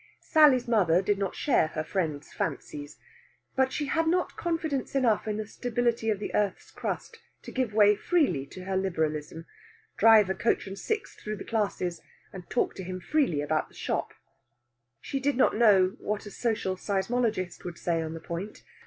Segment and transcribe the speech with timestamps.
[0.19, 2.97] Sally's mother did not share her friend's fancies.
[3.55, 7.71] But she had not confidence enough in the stability of the earth's crust to give
[7.71, 9.45] way freely to her liberalism,
[9.97, 12.01] drive a coach and six through the Classes,
[12.33, 14.15] and talk to him freely about the shop.
[15.01, 18.63] She did not know what a Social Seismologist would say on the point.